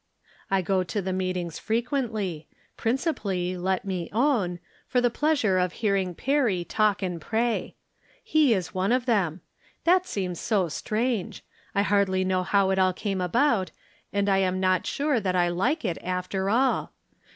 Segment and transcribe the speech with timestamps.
[0.49, 6.15] I go to the meetings frequently— principally, let me own, for the pleasure of hearing
[6.15, 7.75] Perry talk and pray.
[8.23, 8.75] He is 88 From Different Standpoints.
[8.75, 9.41] one of them.
[9.83, 11.43] That seems so strange.
[11.75, 13.69] I hardly know how it all came about,
[14.11, 16.93] and I am not sure that I Hke it, after all.